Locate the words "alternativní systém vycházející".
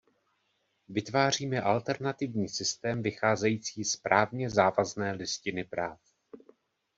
1.61-3.83